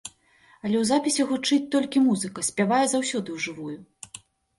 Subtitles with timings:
[0.67, 3.77] Але ў запісе гучыць толькі музыка, спявае заўсёды ў жывую.